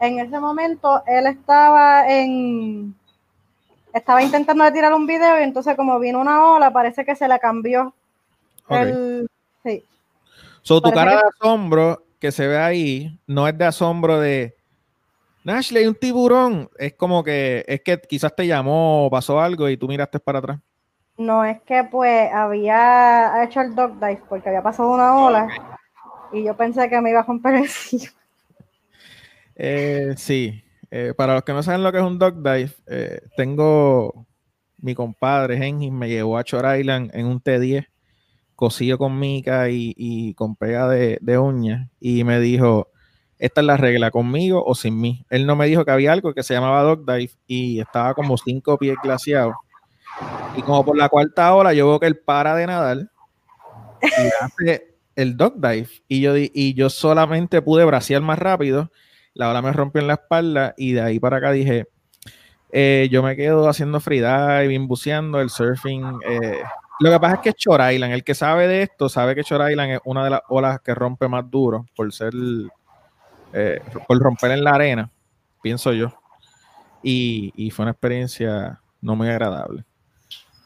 en 0.00 0.18
ese 0.18 0.38
momento 0.40 1.02
él 1.06 1.26
estaba 1.26 2.08
en, 2.08 2.94
estaba 3.92 4.22
intentando 4.22 4.70
tirar 4.72 4.92
un 4.94 5.06
video 5.06 5.40
y 5.40 5.44
entonces 5.44 5.76
como 5.76 5.98
vino 5.98 6.20
una 6.20 6.44
ola, 6.44 6.72
parece 6.72 7.04
que 7.04 7.16
se 7.16 7.28
le 7.28 7.38
cambió. 7.38 7.94
El, 8.68 9.28
sí. 9.62 9.84
So, 10.62 10.80
tu 10.80 10.90
cara 10.90 11.12
de 11.12 11.22
asombro 11.28 12.02
que 12.18 12.32
se 12.32 12.46
ve 12.46 12.58
ahí 12.58 13.20
no 13.26 13.46
es 13.46 13.56
de 13.56 13.64
asombro 13.64 14.18
de 14.18 14.56
Ashley, 15.46 15.86
un 15.86 15.94
tiburón. 15.94 16.68
Es 16.78 16.94
como 16.94 17.22
que 17.22 17.64
es 17.68 17.80
que 17.82 18.00
quizás 18.00 18.34
te 18.34 18.46
llamó 18.46 19.06
o 19.06 19.10
pasó 19.10 19.40
algo 19.40 19.68
y 19.68 19.76
tú 19.76 19.86
miraste 19.86 20.18
para 20.18 20.40
atrás. 20.40 20.58
No, 21.16 21.44
es 21.44 21.60
que 21.62 21.84
pues 21.84 22.30
había 22.32 23.42
hecho 23.42 23.60
el 23.60 23.74
dog 23.74 23.94
dive 23.94 24.22
porque 24.28 24.48
había 24.48 24.62
pasado 24.62 24.90
una 24.90 25.16
ola 25.16 25.48
y 26.32 26.44
yo 26.44 26.54
pensé 26.56 26.90
que 26.90 27.00
me 27.00 27.10
iba 27.10 27.20
a 27.20 27.22
romper 27.22 27.54
el 27.54 27.68
eh, 29.56 30.14
sí, 30.16 30.62
eh, 30.90 31.14
para 31.16 31.34
los 31.34 31.42
que 31.42 31.52
no 31.52 31.62
saben 31.62 31.82
lo 31.82 31.90
que 31.90 31.98
es 31.98 32.04
un 32.04 32.18
dog 32.18 32.36
dive, 32.42 32.72
eh, 32.86 33.20
tengo 33.36 34.26
mi 34.78 34.94
compadre 34.94 35.56
Henry 35.56 35.90
me 35.90 36.08
llevó 36.08 36.38
a 36.38 36.44
Chor 36.44 36.78
Island 36.78 37.10
en 37.14 37.26
un 37.26 37.40
T10 37.42 37.86
cosido 38.54 38.98
con 38.98 39.18
mica 39.18 39.68
y, 39.70 40.34
con 40.34 40.56
pega 40.56 40.88
de, 40.88 41.18
de 41.20 41.38
uña 41.38 41.90
y 42.00 42.24
me 42.24 42.40
dijo, 42.40 42.88
esta 43.38 43.60
es 43.60 43.66
la 43.66 43.76
regla, 43.76 44.10
conmigo 44.10 44.64
o 44.64 44.74
sin 44.74 44.98
mí. 45.00 45.24
Él 45.28 45.46
no 45.46 45.56
me 45.56 45.66
dijo 45.66 45.84
que 45.84 45.90
había 45.90 46.12
algo 46.12 46.32
que 46.32 46.42
se 46.42 46.54
llamaba 46.54 46.82
dog 46.82 47.04
dive 47.04 47.32
y 47.46 47.80
estaba 47.80 48.14
como 48.14 48.36
cinco 48.38 48.78
pies 48.78 48.96
glaciado. 49.02 49.54
Y 50.56 50.62
como 50.62 50.84
por 50.84 50.96
la 50.96 51.08
cuarta 51.08 51.54
hora 51.54 51.74
yo 51.74 51.86
veo 51.86 52.00
que 52.00 52.06
él 52.06 52.16
para 52.18 52.54
de 52.56 52.66
nadar 52.66 52.98
y 54.02 54.28
hace 54.40 54.96
el 55.14 55.36
dog 55.36 55.56
dive 55.56 55.88
y 56.08 56.20
yo, 56.20 56.36
y 56.36 56.74
yo 56.74 56.88
solamente 56.88 57.60
pude 57.60 57.84
bracear 57.84 58.22
más 58.22 58.38
rápido. 58.38 58.90
La 59.36 59.50
ola 59.50 59.62
me 59.62 59.72
rompió 59.72 60.00
en 60.00 60.08
la 60.08 60.14
espalda 60.14 60.74
y 60.76 60.92
de 60.92 61.02
ahí 61.02 61.20
para 61.20 61.36
acá 61.36 61.52
dije, 61.52 61.86
eh, 62.72 63.08
yo 63.10 63.22
me 63.22 63.36
quedo 63.36 63.68
haciendo 63.68 64.00
freediving, 64.00 64.88
buceando, 64.88 65.40
el 65.40 65.50
surfing, 65.50 66.18
eh, 66.26 66.62
lo 66.98 67.10
que 67.10 67.20
pasa 67.20 67.34
es 67.34 67.40
que 67.40 67.54
Shore 67.56 67.94
Island, 67.94 68.14
el 68.14 68.24
que 68.24 68.34
sabe 68.34 68.66
de 68.66 68.82
esto, 68.82 69.08
sabe 69.08 69.34
que 69.34 69.42
Shore 69.42 69.70
Island 69.70 69.92
es 69.92 70.00
una 70.04 70.24
de 70.24 70.30
las 70.30 70.40
olas 70.48 70.80
que 70.80 70.94
rompe 70.94 71.28
más 71.28 71.48
duro 71.50 71.84
por 71.94 72.10
ser, 72.12 72.32
eh, 73.52 73.80
por 74.08 74.18
romper 74.18 74.52
en 74.52 74.64
la 74.64 74.70
arena, 74.70 75.10
pienso 75.62 75.92
yo. 75.92 76.18
Y, 77.02 77.70
fue 77.70 77.84
una 77.84 77.92
experiencia 77.92 78.80
no 79.00 79.14
muy 79.14 79.28
agradable. 79.28 79.84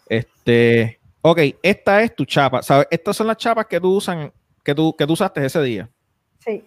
Este, 0.08 1.00
ok, 1.20 1.38
esta 1.62 2.02
es 2.02 2.14
tu 2.14 2.24
chapa. 2.24 2.62
¿Sabes? 2.62 2.86
Estas 2.90 3.16
son 3.16 3.26
las 3.26 3.36
chapas 3.36 3.66
que 3.66 3.80
tú 3.80 3.96
usan, 3.96 4.32
que 4.64 4.74
tú, 4.74 4.94
que 4.96 5.06
tú 5.06 5.12
usaste 5.12 5.44
ese 5.44 5.60
día. 5.60 5.90
Sí. 6.38 6.64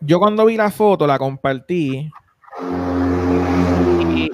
Yo 0.00 0.18
cuando 0.18 0.46
vi 0.46 0.56
la 0.56 0.70
foto 0.70 1.06
la 1.06 1.18
compartí 1.18 2.10
y 4.00 4.30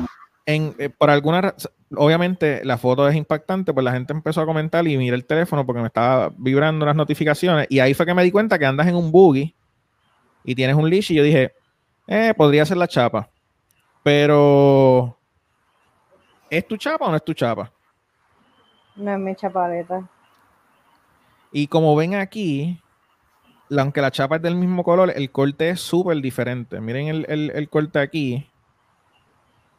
en, 0.47 0.75
eh, 0.79 0.89
por 0.89 1.11
alguna 1.11 1.55
obviamente 1.97 2.65
la 2.65 2.79
foto 2.79 3.09
es 3.09 3.17
impactante, 3.17 3.73
pues 3.73 3.85
la 3.85 3.93
gente 3.93 4.13
empezó 4.13 4.41
a 4.41 4.47
comentar 4.47 4.87
y 4.87 4.97
mira 4.97 5.15
el 5.15 5.27
teléfono 5.27 5.65
porque 5.65 5.81
me 5.81 5.87
estaba 5.87 6.33
vibrando 6.37 6.87
las 6.87 6.97
notificaciones 6.97 7.67
y 7.71 7.81
ahí 7.81 7.95
fue 7.95 8.07
que 8.07 8.15
me 8.15 8.23
di 8.23 8.31
cuenta 8.31 8.59
que 8.59 8.67
andas 8.67 8.87
en 8.87 8.97
un 8.97 9.11
buggy 9.11 9.55
y 10.45 10.55
tienes 10.55 10.77
un 10.77 10.89
leash 10.89 11.13
y 11.13 11.17
yo 11.17 11.23
dije, 11.23 11.53
eh, 12.07 12.33
podría 12.37 12.65
ser 12.65 12.77
la 12.77 12.89
chapa, 12.89 13.29
pero 14.03 15.19
¿es 16.49 16.67
tu 16.67 16.77
chapa 16.77 17.07
o 17.07 17.11
no 17.11 17.17
es 17.17 17.25
tu 17.25 17.35
chapa? 17.35 17.71
No 18.97 19.13
es 19.13 19.19
mi 19.19 19.35
chapadeta. 19.35 20.09
Y 21.53 21.67
como 21.67 21.95
ven 21.97 22.15
aquí, 22.15 22.81
aunque 23.77 24.01
la 24.01 24.11
chapa 24.11 24.37
es 24.37 24.43
del 24.43 24.55
mismo 24.55 24.85
color, 24.85 25.13
el 25.15 25.31
corte 25.31 25.71
es 25.71 25.81
súper 25.81 26.21
diferente. 26.21 26.81
Miren 26.81 27.09
el, 27.09 27.51
el 27.55 27.69
corte 27.69 27.99
aquí 27.99 28.47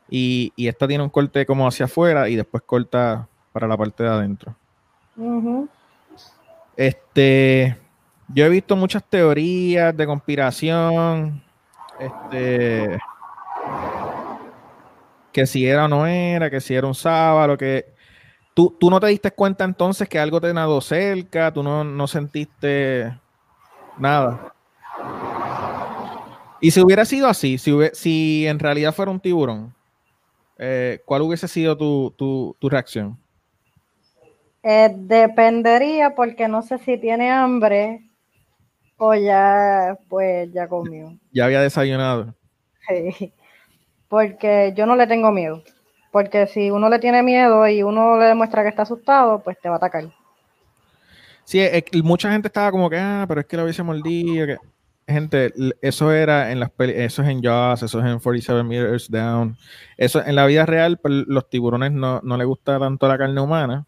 y, 0.10 0.52
esta 0.68 0.88
tiene 0.88 1.04
un 1.04 1.10
corte 1.10 1.46
como 1.46 1.68
hacia 1.68 1.86
afuera 1.86 2.30
y 2.30 2.36
después 2.36 2.64
corta 2.66 3.28
para 3.52 3.68
la 3.68 3.78
parte 3.78 4.04
de 4.04 4.10
adentro. 4.10 4.56
Este, 6.76 7.78
yo 8.30 8.46
he 8.46 8.50
visto 8.50 8.76
muchas 8.76 9.04
teorías 9.04 9.96
de 9.96 10.06
conspiración. 10.06 11.44
Este, 12.00 12.98
que 15.32 15.46
si 15.46 15.68
era 15.68 15.86
o 15.86 15.88
no 15.88 16.08
era, 16.08 16.50
que 16.50 16.62
si 16.62 16.74
era 16.74 16.88
un 16.88 16.96
sábado, 16.96 17.58
que 17.58 17.94
tú, 18.54 18.76
tú 18.80 18.90
no 18.90 19.00
te 19.00 19.08
diste 19.08 19.32
cuenta 19.32 19.64
entonces 19.64 20.08
que 20.08 20.18
algo 20.18 20.42
te 20.42 20.54
nadó 20.54 20.82
cerca, 20.82 21.54
tú 21.54 21.62
no, 21.62 21.84
no 21.84 22.08
sentiste 22.08 23.14
nada. 24.00 24.54
Y 26.62 26.72
si 26.72 26.82
hubiera 26.82 27.06
sido 27.06 27.28
así, 27.28 27.58
si, 27.58 27.72
si 27.94 28.48
en 28.48 28.60
realidad 28.60 28.94
fuera 28.94 29.12
un 29.12 29.20
tiburón, 29.20 29.74
eh, 30.58 31.02
¿cuál 31.06 31.22
hubiese 31.22 31.48
sido 31.48 31.78
tu, 31.78 32.56
reacción? 32.62 33.18
Eh, 34.62 34.92
dependería 34.94 36.14
porque 36.16 36.50
no 36.50 36.62
sé 36.62 36.78
si 36.80 36.98
tiene 36.98 37.32
hambre 37.32 38.10
o 38.98 39.16
ya, 39.16 39.98
pues 40.10 40.52
ya 40.52 40.68
comió. 40.68 41.18
Ya 41.32 41.46
había 41.46 41.62
desayunado. 41.62 42.36
Sí, 42.88 43.32
porque 44.10 44.74
yo 44.76 44.86
no 44.86 44.98
le 44.98 45.08
tengo 45.08 45.32
miedo. 45.32 45.64
Porque 46.12 46.48
si 46.48 46.72
uno 46.72 46.90
le 46.90 47.00
tiene 47.00 47.24
miedo 47.24 47.68
y 47.68 47.84
uno 47.84 48.18
le 48.18 48.26
demuestra 48.26 48.64
que 48.64 48.70
está 48.70 48.82
asustado, 48.82 49.42
pues 49.42 49.58
te 49.62 49.70
va 49.70 49.76
a 49.76 49.78
atacar. 49.78 50.06
Sí, 51.50 51.60
mucha 52.04 52.32
gente 52.32 52.48
estaba 52.48 52.70
como 52.70 52.92
que, 52.92 53.00
ah, 53.00 53.26
pero 53.28 53.42
es 53.42 53.48
que 53.48 53.58
lo 53.58 53.64
hubiese 53.64 53.82
mordido. 53.82 54.60
Gente, 55.08 55.52
eso 55.82 56.12
era 56.12 56.52
en 56.52 56.60
las 56.60 56.70
eso 56.78 57.24
es 57.24 57.28
en 57.28 57.42
Jaws, 57.42 57.82
eso 57.82 58.00
es 58.00 58.06
en 58.06 58.20
47 58.20 58.64
Meters 58.64 59.10
Down. 59.10 59.58
Eso 59.98 60.24
en 60.24 60.36
la 60.36 60.46
vida 60.46 60.68
real, 60.68 61.00
pues, 61.00 61.12
los 61.26 61.50
tiburones 61.50 61.92
no, 61.92 62.22
no 62.24 62.38
les 62.38 62.46
gusta 62.46 62.78
tanto 62.78 63.08
la 63.08 63.18
carne 63.18 63.42
humana. 63.42 63.88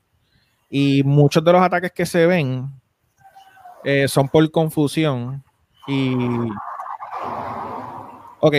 Y 0.72 1.04
muchos 1.04 1.44
de 1.44 1.52
los 1.52 1.62
ataques 1.62 1.92
que 1.92 2.04
se 2.04 2.26
ven 2.26 2.68
eh, 3.84 4.08
son 4.08 4.28
por 4.28 4.50
confusión. 4.50 5.44
Y. 5.86 6.16
Ok, 8.40 8.56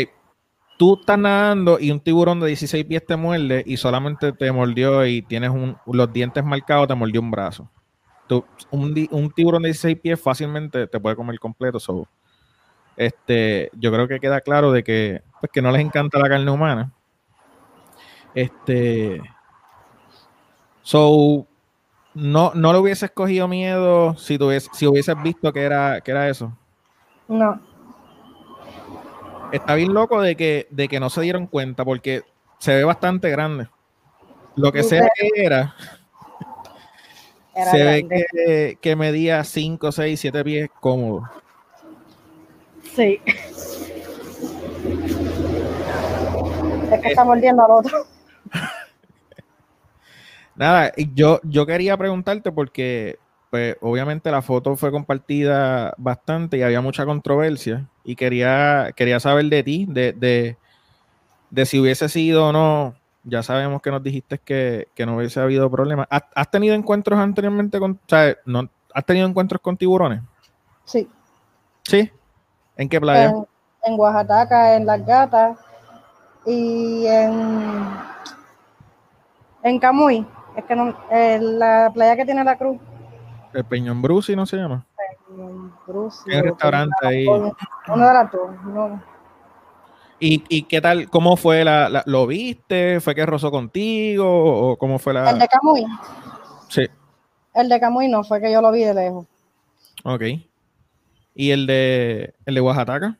tú 0.78 0.96
estás 1.00 1.18
nadando 1.18 1.80
y 1.80 1.90
un 1.90 1.98
tiburón 1.98 2.38
de 2.38 2.46
16 2.46 2.84
pies 2.84 3.04
te 3.04 3.16
muerde 3.16 3.64
y 3.66 3.78
solamente 3.78 4.32
te 4.32 4.52
mordió 4.52 5.04
y 5.04 5.22
tienes 5.22 5.50
los 5.86 6.12
dientes 6.12 6.44
marcados, 6.44 6.86
te 6.86 6.94
mordió 6.94 7.20
un 7.20 7.32
brazo. 7.32 7.68
Un, 8.70 9.08
un, 9.10 9.30
tiburón 9.30 9.62
de 9.62 9.68
16 9.68 9.98
pies 10.00 10.20
fácilmente 10.20 10.86
te 10.86 11.00
puede 11.00 11.16
comer 11.16 11.38
completo. 11.38 11.78
So 11.78 12.08
este, 12.96 13.70
yo 13.74 13.90
creo 13.92 14.08
que 14.08 14.20
queda 14.20 14.40
claro 14.40 14.72
de 14.72 14.84
que, 14.84 15.22
pues, 15.40 15.50
que 15.52 15.62
no 15.62 15.70
les 15.70 15.80
encanta 15.80 16.18
la 16.18 16.28
carne 16.28 16.50
humana. 16.50 16.92
Este, 18.34 19.20
so, 20.82 21.46
no, 22.14 22.52
no 22.54 22.72
le 22.72 22.78
hubiese 22.78 23.06
escogido 23.06 23.48
miedo 23.48 24.16
si, 24.16 24.38
si 24.72 24.86
hubieses 24.86 25.22
visto 25.22 25.52
que 25.52 25.62
era, 25.62 26.00
que 26.00 26.10
era 26.10 26.28
eso. 26.28 26.56
No. 27.28 27.60
Está 29.52 29.74
bien 29.74 29.92
loco 29.92 30.20
de 30.20 30.34
que, 30.34 30.66
de 30.70 30.88
que 30.88 31.00
no 31.00 31.10
se 31.10 31.20
dieron 31.20 31.46
cuenta 31.46 31.84
porque 31.84 32.22
se 32.58 32.74
ve 32.74 32.84
bastante 32.84 33.30
grande. 33.30 33.68
Lo 34.56 34.72
que 34.72 34.82
sea 34.82 35.08
que 35.14 35.30
era, 35.34 35.74
se 37.70 37.84
ve 37.84 38.08
que, 38.08 38.78
que 38.80 38.96
medía 38.96 39.44
5, 39.44 39.92
6, 39.92 40.20
7 40.20 40.44
pies 40.44 40.70
cómodo. 40.80 41.28
Sí. 42.94 43.20
Es 46.92 47.00
que 47.00 47.08
está 47.08 47.24
mordiendo 47.24 47.64
al 47.64 47.70
otro. 47.70 48.06
Nada, 50.54 50.92
yo, 51.14 51.40
yo 51.42 51.64
quería 51.64 51.96
preguntarte 51.96 52.52
porque, 52.52 53.18
pues, 53.50 53.76
obviamente 53.80 54.30
la 54.30 54.42
foto 54.42 54.76
fue 54.76 54.90
compartida 54.90 55.94
bastante 55.96 56.58
y 56.58 56.62
había 56.62 56.82
mucha 56.82 57.06
controversia. 57.06 57.88
Y 58.04 58.16
quería, 58.16 58.92
quería 58.94 59.20
saber 59.20 59.46
de 59.46 59.62
ti, 59.62 59.86
de, 59.88 60.56
de, 61.50 61.64
si 61.64 61.80
hubiese 61.80 62.10
sido 62.10 62.48
o 62.48 62.52
no. 62.52 62.94
Ya 63.24 63.42
sabemos 63.42 63.80
que 63.80 63.90
nos 63.90 64.02
dijiste 64.02 64.38
que, 64.38 64.88
no 65.06 65.16
hubiese 65.16 65.40
habido 65.40 65.70
problemas. 65.70 66.08
¿Has, 66.10 66.50
tenido 66.50 66.74
encuentros 66.74 67.18
anteriormente 67.18 67.78
con, 67.78 67.92
o 67.92 68.08
sea, 68.08 68.36
no, 68.44 68.68
¿has 68.92 69.04
tenido 69.04 69.28
encuentros 69.28 69.60
con 69.60 69.76
tiburones? 69.76 70.22
Sí. 70.84 71.08
¿Sí? 71.84 72.10
¿En 72.76 72.88
qué 72.88 73.00
playa? 73.00 73.32
En, 73.84 73.98
Oaxaca, 73.98 74.76
en 74.76 74.86
Las 74.86 75.04
Gatas 75.06 75.58
y 76.46 77.06
en, 77.06 77.96
en 79.62 79.78
Camuy. 79.78 80.26
Es 80.56 80.64
que 80.64 80.74
no, 80.74 80.94
la 81.10 81.90
playa 81.94 82.16
que 82.16 82.24
tiene 82.24 82.44
la 82.44 82.56
cruz. 82.56 82.78
¿El 83.54 83.64
Peñón 83.64 84.02
Brusi 84.02 84.34
no 84.34 84.46
se 84.46 84.56
llama? 84.56 84.84
Brucio. 85.86 86.32
Hay 86.32 86.40
un 86.40 86.44
restaurante 86.44 87.06
ahí. 87.06 87.26
Uno 87.26 87.54
de 87.86 88.14
las 88.14 88.32
dos. 88.32 88.50
No. 88.64 89.11
¿Y, 90.24 90.44
¿Y 90.48 90.62
qué 90.64 90.80
tal? 90.80 91.10
¿Cómo 91.10 91.36
fue 91.36 91.64
la, 91.64 91.88
la- 91.88 92.04
¿Lo 92.06 92.28
viste? 92.28 93.00
¿Fue 93.00 93.12
que 93.12 93.26
rozó 93.26 93.50
contigo? 93.50 94.24
¿O 94.70 94.76
cómo 94.76 95.00
fue 95.00 95.12
El 95.14 95.24
la...? 95.24 95.32
de 95.34 95.48
Camuy. 95.48 95.84
Sí, 96.68 96.82
El 97.54 97.68
de 97.68 97.80
Camuy 97.80 98.06
no, 98.06 98.22
fue 98.22 98.40
que 98.40 98.52
yo 98.52 98.62
lo 98.62 98.70
vi 98.70 98.84
de 98.84 98.94
lejos. 98.94 99.26
ok. 100.04 100.22
¿Y 101.34 101.50
el 101.50 101.66
de, 101.66 102.34
el 102.46 102.54
de 102.54 102.60
Oaxaca? 102.60 103.18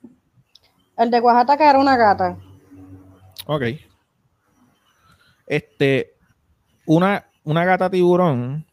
El 0.97 1.11
de 1.11 1.19
Oaxaca 1.19 1.69
era 1.71 1.79
una 1.81 1.97
gata. 1.97 2.37
Ok. 3.47 3.63
Este, 5.47 6.13
una, 6.87 7.27
una 7.43 7.65
gata 7.65 7.91
tiburón 7.91 8.65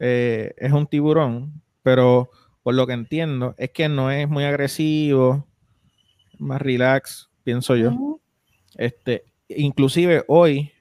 eh, 0.00 0.54
es 0.56 0.72
un 0.72 0.86
tiburón, 0.88 1.62
pero 1.82 2.30
por 2.64 2.74
lo 2.74 2.86
que 2.86 2.94
entiendo 2.94 3.54
es 3.58 3.70
que 3.70 3.88
no 3.88 4.10
es 4.10 4.28
muy 4.28 4.44
agresivo, 4.44 5.46
más 6.38 6.60
relax, 6.60 7.28
pienso 7.44 7.76
yo. 7.76 8.18
Este, 8.76 9.24
inclusive 9.48 10.24
hoy, 10.28 10.72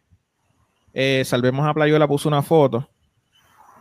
eh, 0.93 1.23
Salvemos 1.25 1.67
a 1.67 1.73
Playola 1.73 2.07
puso 2.07 2.27
una 2.27 2.41
foto 2.41 2.89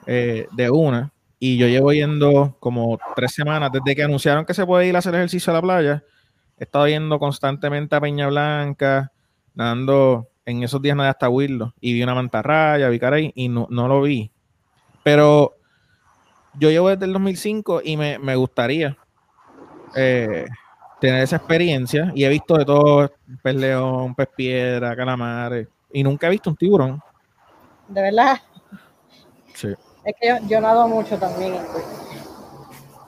eh, 0.07 0.47
de 0.53 0.71
una 0.71 1.13
y 1.39 1.57
yo 1.57 1.67
llevo 1.67 1.93
yendo 1.93 2.57
como 2.61 2.99
tres 3.15 3.33
semanas 3.33 3.71
desde 3.73 3.95
que 3.95 4.03
anunciaron 4.03 4.45
que 4.45 4.55
se 4.55 4.67
puede 4.67 4.87
ir 4.87 4.97
a 4.97 5.01
hacer 5.01 5.15
ejercicio 5.15 5.51
a 5.51 5.55
la 5.55 5.63
playa. 5.63 6.05
He 6.59 6.65
estado 6.65 6.89
yendo 6.89 7.19
constantemente 7.19 7.97
a 7.97 8.01
Peña 8.01 8.29
Blanca, 8.29 9.13
nadando 9.55 10.29
en 10.45 10.63
esos 10.63 10.81
días 10.81 10.97
nadé 10.97 11.11
hasta 11.11 11.29
Willow 11.29 11.73
y 11.81 11.93
vi 11.93 12.03
una 12.03 12.15
mantarraya, 12.15 12.89
vi 12.89 12.99
caray 12.99 13.33
y 13.35 13.49
no, 13.49 13.67
no 13.71 13.89
lo 13.89 14.03
vi. 14.03 14.31
Pero 15.03 15.57
yo 16.59 16.71
llevo 16.71 16.89
desde 16.89 17.05
el 17.05 17.13
2005 17.13 17.83
y 17.85 17.97
me, 17.97 18.19
me 18.19 18.37
gustaría 18.37 18.97
eh, 19.95 20.47
tener 21.01 21.23
esa 21.23 21.37
experiencia 21.37 22.11
y 22.15 22.25
he 22.25 22.29
visto 22.29 22.57
de 22.57 22.65
todo, 22.65 23.11
pez 23.43 23.55
león, 23.55 24.15
pez 24.15 24.29
piedra, 24.37 24.97
calamares 24.97 25.69
y 25.93 26.03
nunca 26.03 26.27
he 26.27 26.31
visto 26.31 26.51
un 26.51 26.57
tiburón. 26.57 27.03
De 27.89 28.03
verdad. 28.03 28.37
Sí. 29.55 29.69
Es 30.05 30.15
que 30.21 30.29
yo, 30.29 30.37
yo 30.49 30.61
nado 30.61 30.87
mucho 30.89 31.19
también. 31.19 31.55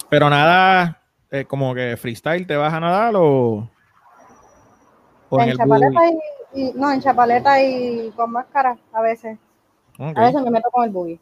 Pero 0.09 0.31
nada, 0.31 1.03
eh, 1.31 1.45
como 1.45 1.75
que 1.75 1.97
freestyle, 1.97 2.47
¿te 2.47 2.57
vas 2.57 2.73
a 2.73 2.81
nadar 2.81 3.15
o, 3.17 3.69
o 5.29 5.41
en, 5.41 5.51
En 5.51 5.57
chapaleta 5.57 6.01
y, 6.55 6.61
y- 6.63 6.73
No, 6.75 6.91
en 6.93 7.01
chapaleta 7.01 7.63
y 7.63 8.11
con 8.17 8.31
máscara 8.33 8.77
a 8.93 9.01
veces. 9.03 9.39
A 9.99 10.27
veces 10.27 10.43
me 10.43 10.51
meto 10.51 10.71
con 10.71 10.85
el 10.85 10.91
buggy. 10.91 11.21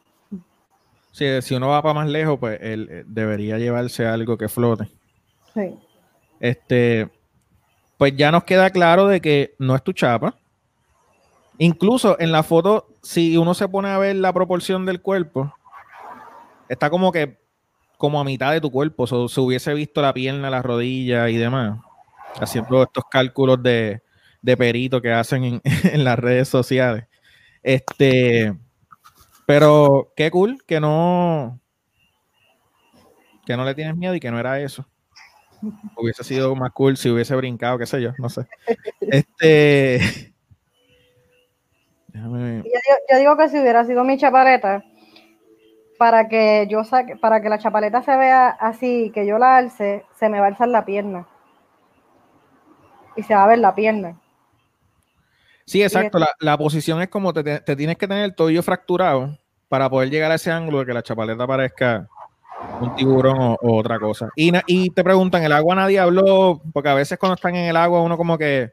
Si, 1.13 1.41
si 1.43 1.55
uno 1.55 1.69
va 1.69 1.81
para 1.83 1.95
más 1.95 2.09
lejos, 2.09 2.39
pues 2.39 2.59
él 2.61 2.89
eh, 2.91 3.05
debería 3.07 3.57
llevarse 3.59 4.07
algo 4.07 4.37
que 4.37 4.49
flote. 4.51 4.87
Sí. 5.55 5.75
Este, 6.41 7.09
pues 7.97 8.15
ya 8.17 8.31
nos 8.31 8.45
queda 8.45 8.71
claro 8.71 9.07
de 9.07 9.21
que 9.21 9.55
no 9.59 9.75
es 9.75 9.83
tu 9.83 9.93
chapa. 9.93 10.37
Incluso 11.59 12.19
en 12.21 12.33
la 12.33 12.43
foto, 12.43 12.89
si 13.03 13.37
uno 13.37 13.55
se 13.55 13.69
pone 13.69 13.89
a 13.89 13.99
ver 13.99 14.17
la 14.17 14.33
proporción 14.33 14.85
del 14.85 15.01
cuerpo, 15.01 15.55
está 16.69 16.91
como 16.91 17.13
que 17.13 17.39
como 17.97 18.21
a 18.21 18.25
mitad 18.25 18.53
de 18.53 18.61
tu 18.61 18.71
cuerpo. 18.71 19.05
O 19.09 19.29
se 19.29 19.41
hubiese 19.41 19.73
visto 19.75 20.03
la 20.03 20.13
pierna, 20.13 20.51
la 20.51 20.63
rodilla 20.63 21.29
y 21.31 21.37
demás. 21.37 21.79
Haciendo 22.39 22.83
estos 22.83 23.05
cálculos 23.11 23.63
de, 23.63 24.03
de 24.43 24.57
perito 24.57 25.01
que 25.01 25.13
hacen 25.13 25.45
en, 25.45 25.63
en 25.85 26.05
las 26.05 26.19
redes 26.19 26.49
sociales. 26.49 27.07
Este, 27.63 28.55
pero 29.47 30.13
qué 30.17 30.31
cool 30.31 30.63
que 30.67 30.81
no, 30.81 31.61
que 33.47 33.57
no 33.57 33.65
le 33.65 33.75
tienes 33.75 33.97
miedo 33.97 34.15
y 34.15 34.21
que 34.21 34.31
no 34.31 34.39
era 34.39 34.61
eso. 34.61 34.87
Hubiese 35.97 36.25
sido 36.25 36.55
más 36.55 36.73
cool 36.73 36.97
si 36.97 37.09
hubiese 37.11 37.35
brincado, 37.37 37.79
qué 37.79 37.87
sé 37.87 38.01
yo, 38.03 38.13
no 38.19 38.29
sé. 38.29 38.47
Este. 39.01 39.99
Déjame. 42.09 42.57
Yo 42.59 42.63
digo, 42.65 42.97
yo 43.11 43.19
digo 43.19 43.37
que 43.37 43.49
si 43.49 43.59
hubiera 43.61 43.85
sido 43.85 44.05
mi 44.05 44.17
chapaleta, 44.19 44.83
para 45.99 46.29
que 46.29 46.67
yo 46.71 46.85
saque, 46.85 47.17
para 47.17 47.41
que 47.41 47.49
la 47.49 47.59
chapaleta 47.59 48.03
se 48.03 48.17
vea 48.17 48.49
así, 48.49 49.11
que 49.15 49.27
yo 49.27 49.39
la 49.39 49.57
alce, 49.57 50.05
se 50.19 50.29
me 50.29 50.39
va 50.39 50.47
a 50.47 50.49
alzar 50.49 50.69
la 50.69 50.85
pierna. 50.85 51.27
Y 53.17 53.23
se 53.23 53.35
va 53.35 53.45
a 53.45 53.49
ver 53.49 53.59
la 53.59 53.75
pierna. 53.75 54.21
Sí, 55.65 55.83
exacto. 55.83 56.19
La, 56.19 56.29
la 56.39 56.57
posición 56.59 57.01
es 57.03 57.09
como 57.09 57.33
te, 57.33 57.43
te- 57.43 57.61
te 57.61 57.75
tienes 57.77 57.97
que 57.97 58.07
tener 58.07 58.25
el 58.25 58.35
tobillo 58.35 58.63
fracturado 58.63 59.39
para 59.69 59.91
poder 59.91 60.11
llegar 60.11 60.31
a 60.31 60.37
ese 60.37 60.51
ángulo 60.53 60.81
de 60.81 60.87
que 60.87 60.95
la 60.95 61.03
chapaleta 61.03 61.47
parezca 61.47 62.09
un 62.81 62.95
tiburón 62.95 63.41
o, 63.41 63.59
o 63.61 63.79
otra 63.79 63.99
cosa. 63.99 64.31
Y, 64.37 64.53
y 64.67 64.91
te 64.91 65.05
preguntan, 65.05 65.45
¿el 65.45 65.53
agua 65.53 65.75
nadie 65.75 65.99
habló? 65.99 66.61
Porque 66.73 66.89
a 66.89 66.95
veces 66.95 67.19
cuando 67.19 67.35
están 67.35 67.57
en 67.57 67.67
el 67.67 67.77
agua 67.77 68.03
uno 68.03 68.17
como 68.17 68.39
que, 68.39 68.73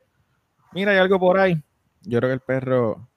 mira, 0.71 0.91
hay 0.91 0.97
algo 0.97 1.19
por 1.19 1.39
ahí. 1.39 1.61
Yo 2.01 2.19
creo 2.19 2.29
que 2.29 2.35
el 2.35 2.41
perro 2.41 3.07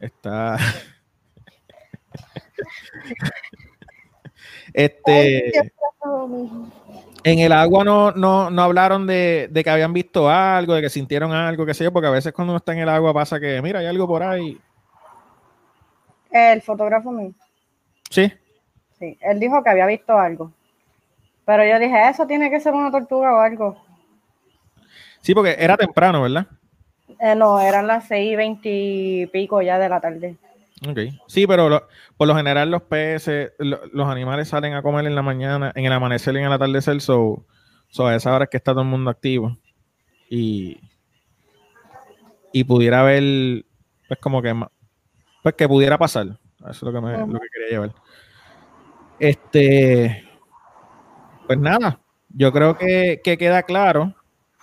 está... 0.00 0.58
este... 4.74 5.52
En 7.24 7.38
el 7.38 7.52
agua 7.52 7.84
no, 7.84 8.10
no, 8.10 8.50
no 8.50 8.62
hablaron 8.62 9.06
de, 9.06 9.48
de 9.48 9.62
que 9.62 9.70
habían 9.70 9.92
visto 9.92 10.28
algo, 10.28 10.74
de 10.74 10.82
que 10.82 10.90
sintieron 10.90 11.32
algo, 11.32 11.64
qué 11.64 11.74
sé 11.74 11.84
yo, 11.84 11.92
porque 11.92 12.08
a 12.08 12.10
veces 12.10 12.32
cuando 12.32 12.52
uno 12.52 12.58
está 12.58 12.72
en 12.72 12.80
el 12.80 12.88
agua 12.88 13.14
pasa 13.14 13.38
que, 13.38 13.62
mira, 13.62 13.78
hay 13.78 13.86
algo 13.86 14.08
por 14.08 14.24
ahí. 14.24 14.60
El 16.32 16.60
fotógrafo 16.62 17.12
mío, 17.12 17.32
Sí, 18.10 18.32
sí, 19.02 19.18
él 19.20 19.40
dijo 19.40 19.62
que 19.64 19.70
había 19.70 19.86
visto 19.86 20.16
algo. 20.16 20.52
Pero 21.44 21.64
yo 21.66 21.78
dije, 21.80 22.08
eso 22.08 22.24
tiene 22.26 22.50
que 22.50 22.60
ser 22.60 22.72
una 22.72 22.90
tortuga 22.92 23.34
o 23.34 23.40
algo. 23.40 23.76
sí, 25.20 25.34
porque 25.34 25.56
era 25.58 25.76
temprano, 25.76 26.22
¿verdad? 26.22 26.46
Eh, 27.18 27.34
no, 27.34 27.60
eran 27.60 27.86
las 27.88 28.06
seis 28.06 28.32
y 28.32 28.36
veinte 28.36 28.68
y 28.70 29.26
pico 29.26 29.60
ya 29.60 29.78
de 29.78 29.88
la 29.88 30.00
tarde. 30.00 30.36
Ok. 30.88 30.98
Sí, 31.26 31.46
pero 31.46 31.68
lo- 31.68 31.86
por 32.16 32.28
lo 32.28 32.36
general 32.36 32.70
los 32.70 32.82
peces, 32.82 33.52
lo- 33.58 33.80
los 33.92 34.08
animales 34.08 34.48
salen 34.48 34.74
a 34.74 34.82
comer 34.82 35.06
en 35.06 35.14
la 35.16 35.22
mañana, 35.22 35.72
en 35.74 35.84
el 35.84 35.92
amanecer 35.92 36.34
y 36.34 36.38
en 36.38 36.44
el 36.44 36.52
atardecer, 36.52 37.00
so, 37.00 37.44
so 37.88 38.06
a 38.06 38.14
esa 38.14 38.34
hora 38.34 38.44
es 38.44 38.50
que 38.50 38.56
está 38.56 38.72
todo 38.72 38.82
el 38.82 38.88
mundo 38.88 39.10
activo. 39.10 39.56
Y, 40.30 40.80
y 42.52 42.64
pudiera 42.64 43.00
haber, 43.00 43.64
pues 44.08 44.20
como 44.20 44.40
que, 44.42 44.54
pues 45.42 45.54
que 45.54 45.68
pudiera 45.68 45.98
pasar. 45.98 46.26
Eso 46.60 46.70
es 46.70 46.82
lo 46.82 46.92
que, 46.92 47.00
me, 47.00 47.18
lo 47.18 47.40
que 47.40 47.48
quería 47.52 47.68
llevar. 47.70 47.92
Este, 49.22 50.28
pues 51.46 51.56
nada, 51.56 52.00
yo 52.30 52.52
creo 52.52 52.76
que, 52.76 53.20
que 53.22 53.38
queda 53.38 53.62
claro 53.62 54.12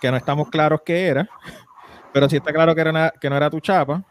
que 0.02 0.10
no 0.10 0.18
estamos 0.18 0.50
claros 0.50 0.82
qué 0.84 1.06
era, 1.06 1.26
pero 2.12 2.28
sí 2.28 2.36
está 2.36 2.52
claro 2.52 2.74
que, 2.74 2.82
era 2.82 2.90
una- 2.90 3.10
que 3.18 3.30
no 3.30 3.36
era 3.38 3.48
tu 3.48 3.58
chapa. 3.60 4.04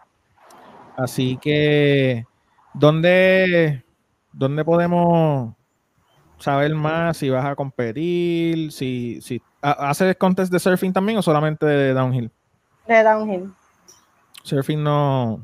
Así 0.98 1.38
que, 1.38 2.26
¿dónde, 2.74 3.84
dónde 4.34 4.66
podemos 4.66 5.54
saber 6.40 6.74
más 6.74 7.18
si 7.18 7.30
vas 7.30 7.46
a 7.46 7.56
competir? 7.56 8.72
Si, 8.72 9.22
si 9.22 9.40
¿ha- 9.62 9.92
¿Haces 9.92 10.16
contest 10.18 10.52
de 10.52 10.58
surfing 10.60 10.92
también 10.94 11.20
o 11.20 11.22
solamente 11.22 11.64
de 11.68 11.94
downhill? 11.94 12.32
De 12.88 13.04
downhill. 13.04 13.54
Surfing 14.42 14.82
no, 14.84 15.44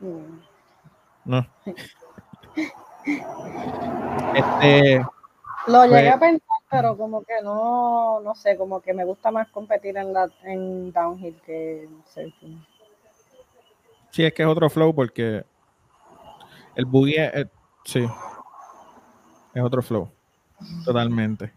Mm. 0.00 0.40
no. 1.24 1.46
Este, 4.34 5.04
Lo 5.66 5.84
llegué 5.86 6.02
Pues- 6.02 6.14
a 6.14 6.18
pensar, 6.20 6.58
pero 6.70 6.96
como 6.96 7.22
que 7.24 7.34
no, 7.42 8.20
no 8.20 8.34
sé, 8.34 8.56
como 8.56 8.80
que 8.80 8.92
me 8.92 9.04
gusta 9.04 9.30
más 9.30 9.48
competir 9.48 9.96
en 9.96 10.12
la 10.12 10.28
en 10.42 10.92
downhill 10.92 11.40
que 11.46 11.84
en 11.84 12.02
surfing. 12.12 12.64
sí, 14.10 14.24
es 14.24 14.32
que 14.34 14.42
es 14.42 14.48
otro 14.48 14.68
flow 14.70 14.94
porque 14.94 15.44
el 16.74 16.84
boogie, 16.84 17.24
es- 17.26 17.34
es- 17.34 17.46
sí, 17.84 18.06
es 19.54 19.62
otro 19.62 19.82
flow, 19.82 20.08
totalmente. 20.84 21.52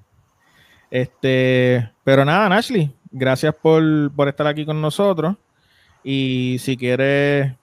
Este, 0.90 1.92
pero 2.04 2.24
nada, 2.24 2.56
Ashley, 2.56 2.96
gracias 3.12 3.54
por, 3.56 3.84
por 4.16 4.28
estar 4.30 4.48
aquí 4.48 4.66
con 4.66 4.80
nosotros. 4.82 5.36
Y 6.04 6.58
si 6.60 6.78
quieres 6.78 7.54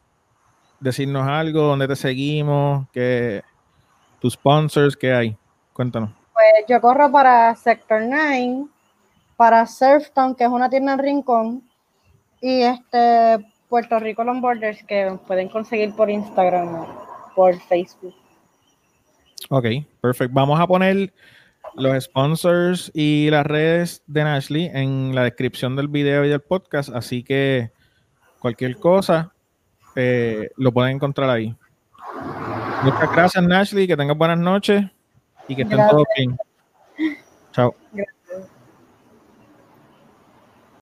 decirnos 0.81 1.27
algo, 1.27 1.63
dónde 1.63 1.89
te 1.89 1.97
seguimos, 1.97 2.87
que 2.91 3.43
tus 4.25 4.33
sponsors, 4.33 4.97
¿qué 4.97 5.13
hay? 5.13 5.37
Cuéntanos. 5.75 6.09
Pues 6.33 6.65
yo 6.67 6.81
corro 6.81 7.13
para 7.13 7.55
Sector 7.57 8.01
9, 8.09 8.65
para 9.37 9.67
Surftown, 9.67 10.35
que 10.35 10.45
es 10.45 10.51
una 10.51 10.71
tienda 10.71 10.95
en 10.95 10.99
Rincón, 10.99 11.63
y 12.41 12.63
este 12.63 13.45
Puerto 13.69 13.99
Rico 13.99 14.25
Long 14.25 14.41
Borders, 14.41 14.83
que 14.85 15.15
pueden 15.27 15.51
conseguir 15.51 15.95
por 15.95 16.09
Instagram 16.09 16.75
o 16.75 16.87
por 17.37 17.55
Facebook. 17.65 18.15
Ok, 19.51 19.67
perfecto. 20.01 20.33
Vamos 20.33 20.59
a 20.59 20.67
poner 20.67 21.13
los 21.75 22.05
sponsors 22.05 22.91
y 22.95 23.29
las 23.29 23.45
redes 23.45 24.03
de 24.07 24.23
Ashley 24.23 24.71
en 24.73 25.15
la 25.15 25.25
descripción 25.25 25.77
del 25.77 25.89
video 25.89 26.25
y 26.25 26.31
del 26.31 26.41
podcast, 26.41 26.89
así 26.95 27.23
que 27.23 27.73
cualquier 28.39 28.79
cosa 28.79 29.35
eh, 29.97 30.49
lo 30.57 30.73
pueden 30.73 30.97
encontrar 30.97 31.29
ahí. 31.29 31.55
Muchas 32.85 33.13
gracias, 33.13 33.45
Nashley. 33.45 33.87
Que 33.87 33.97
tengas 33.97 34.17
buenas 34.17 34.39
noches 34.39 34.85
y 35.49 35.57
que 35.57 35.63
estén 35.63 35.79
gracias. 35.79 35.91
todos 35.91 36.07
bien. 36.17 36.37
Chao. 37.53 37.75